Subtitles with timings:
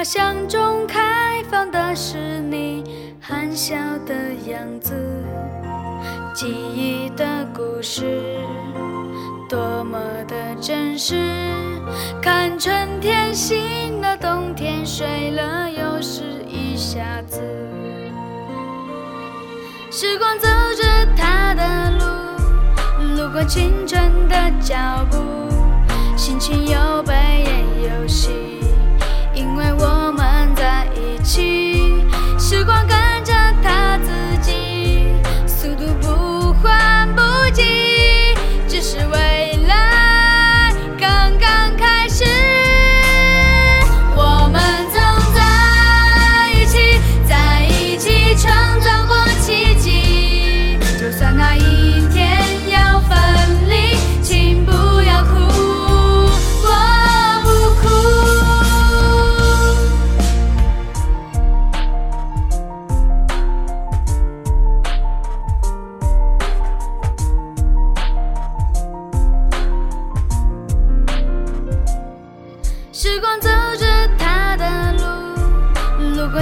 [0.00, 2.82] 花香中开放的是你
[3.20, 4.14] 含笑的
[4.50, 4.94] 样子
[6.34, 8.38] 记忆的故事
[9.46, 11.14] 多么的真实
[12.22, 17.42] 看春天醒了冬天睡了又是一下子。
[19.90, 20.48] 时光走
[20.78, 25.18] 着它的路路过青春的脚步
[26.16, 26.79] 心情又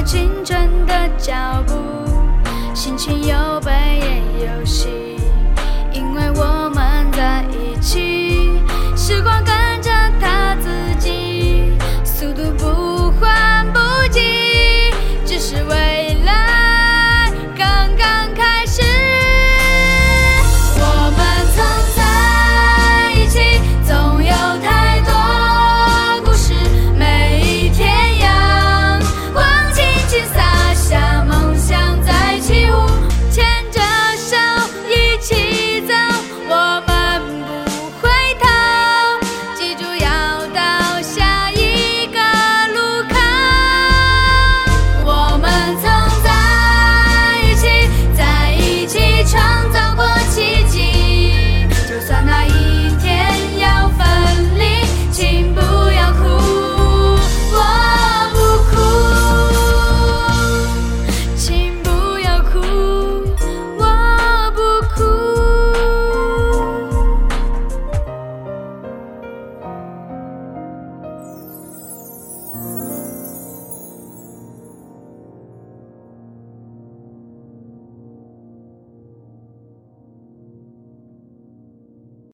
[0.09, 1.35] 青春的脚
[1.67, 1.75] 步，
[2.75, 3.71] 心情又被
[4.01, 4.28] 淹。